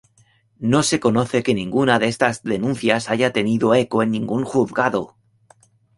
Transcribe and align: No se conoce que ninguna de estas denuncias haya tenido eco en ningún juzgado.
No 0.71 0.81
se 0.81 0.99
conoce 0.99 1.43
que 1.43 1.53
ninguna 1.53 1.99
de 1.99 2.07
estas 2.07 2.41
denuncias 2.41 3.07
haya 3.11 3.31
tenido 3.31 3.75
eco 3.75 4.01
en 4.01 4.09
ningún 4.09 4.45
juzgado. 4.45 5.15